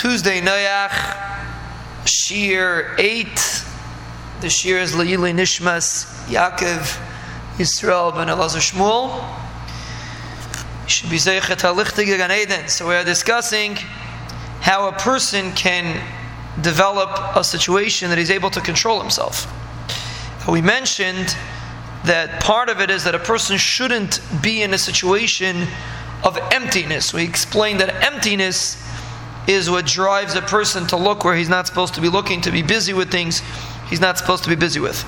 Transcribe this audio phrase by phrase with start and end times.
[0.00, 0.88] Tuesday Noach,
[2.06, 3.26] Shiur 8.
[4.40, 6.98] The Shiur is L'illui Nishmas, Yaakov,
[7.58, 9.22] Yisrael ben Elazar Shmuel.
[10.88, 12.66] Should be Zeichet HaLichtig Gan Eden.
[12.68, 13.76] So we are discussing
[14.62, 16.02] how a person can
[16.62, 19.52] develop a situation that he's able to control himself.
[20.48, 21.36] We mentioned
[22.06, 25.66] that part of it is that a person shouldn't be in a situation
[26.24, 27.12] of emptiness.
[27.12, 28.89] We explained that emptiness
[29.46, 32.50] is what drives a person to look where he's not supposed to be looking, to
[32.50, 33.42] be busy with things
[33.88, 35.04] he's not supposed to be busy with.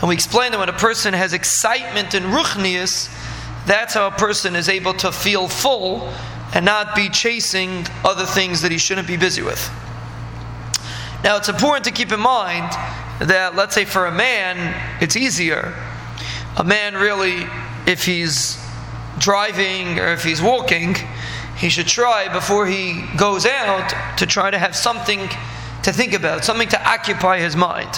[0.00, 3.12] And we explained that when a person has excitement and ruchnius,
[3.66, 6.12] that's how a person is able to feel full
[6.54, 9.68] and not be chasing other things that he shouldn't be busy with.
[11.24, 12.70] Now, it's important to keep in mind
[13.20, 15.74] that, let's say, for a man, it's easier.
[16.56, 17.46] A man really,
[17.86, 18.56] if he's
[19.18, 20.94] driving or if he's walking,
[21.58, 25.28] he should try before he goes out to try to have something
[25.82, 27.88] to think about, something to occupy his mind.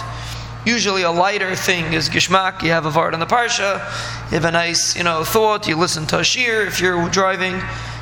[0.64, 2.62] Usually, a lighter thing is gishmak.
[2.62, 3.78] You have a vart on the parsha,
[4.30, 5.68] you have a nice, you know, thought.
[5.68, 7.60] You listen to a shir if you're driving.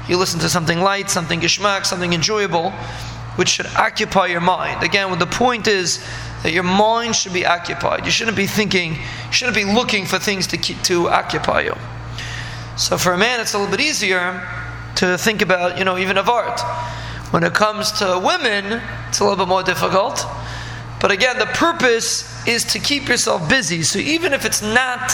[0.08, 2.70] You listen to something light, something gishmak, something enjoyable,
[3.36, 4.82] which should occupy your mind.
[4.82, 6.04] Again, what the point is
[6.42, 8.04] that your mind should be occupied.
[8.04, 8.94] You shouldn't be thinking.
[8.94, 11.74] You shouldn't be looking for things to to occupy you.
[12.76, 14.40] So for a man, it's a little bit easier
[14.98, 16.60] to think about, you know, even of art.
[17.30, 20.24] When it comes to women, it's a little bit more difficult.
[21.00, 23.82] But again, the purpose is to keep yourself busy.
[23.82, 25.12] So even if it's not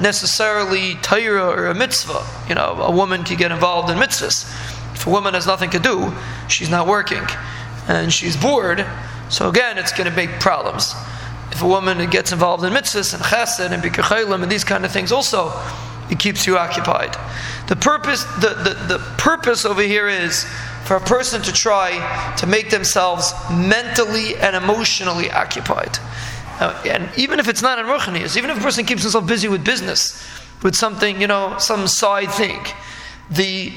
[0.00, 4.44] necessarily Torah or a mitzvah, you know, a woman can get involved in mitzvahs.
[4.94, 6.12] If a woman has nothing to do,
[6.48, 7.22] she's not working,
[7.88, 8.86] and she's bored.
[9.28, 10.94] So again, it's going to make problems.
[11.50, 14.86] If a woman gets involved in mitzvahs and chesed and bikur cholim and these kind
[14.86, 15.52] of things, also
[16.10, 17.16] it keeps you occupied.
[17.68, 20.44] The purpose, the, the, the purpose over here is
[20.84, 25.98] for a person to try to make themselves mentally and emotionally occupied.
[26.60, 29.48] Uh, and even if it's not in ruchnius, even if a person keeps himself busy
[29.48, 30.24] with business,
[30.62, 32.60] with something, you know, some side thing,
[33.30, 33.72] the,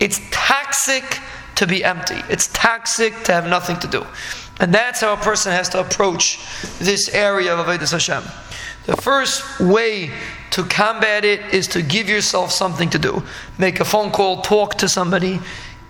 [0.00, 1.18] it's toxic
[1.56, 2.20] to be empty.
[2.28, 4.06] It's toxic to have nothing to do.
[4.60, 6.38] And that's how a person has to approach
[6.78, 8.22] this area of Avodah Hashem.
[8.86, 10.10] The first way
[10.50, 13.22] to combat it is to give yourself something to do.
[13.58, 15.40] Make a phone call, talk to somebody.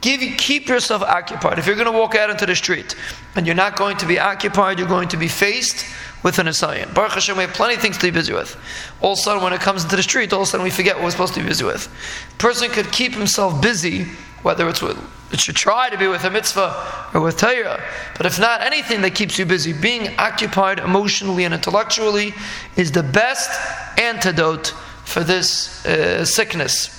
[0.00, 1.58] Give, keep yourself occupied.
[1.58, 2.94] If you're going to walk out into the street
[3.34, 5.86] and you're not going to be occupied, you're going to be faced
[6.22, 6.94] with an assignment.
[6.94, 8.56] Baruch Hashem, we have plenty of things to be busy with.
[9.00, 10.70] All of a sudden, when it comes into the street, all of a sudden we
[10.70, 11.88] forget what we're supposed to be busy with.
[12.32, 14.06] A person could keep himself busy,
[14.44, 14.96] whether it's with,
[15.32, 17.82] it should try to be with a mitzvah or with Torah.
[18.16, 22.34] But if not, anything that keeps you busy, being occupied emotionally and intellectually
[22.76, 23.50] is the best
[23.98, 24.68] antidote
[25.04, 26.96] for this uh, sickness.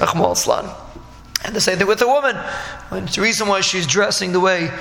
[1.45, 2.35] And the same thing with a woman.
[2.89, 4.71] the reason why she's dressing the way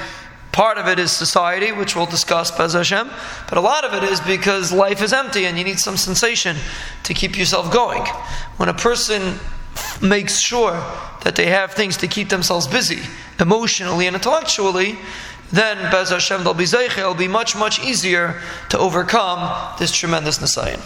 [0.55, 3.11] Part of it is society, which we'll discuss, Bez Hashem,
[3.49, 6.57] but a lot of it is because life is empty and you need some sensation
[7.03, 8.05] to keep yourself going.
[8.57, 9.41] When a person
[10.03, 10.73] makes sure
[11.23, 13.01] that they have things to keep themselves busy,
[13.39, 14.99] emotionally and intellectually,
[15.53, 18.41] then Bez Hashem, they'll be Zeichel, it'll be much, much easier
[18.71, 20.81] to overcome this tremendous Nisayon.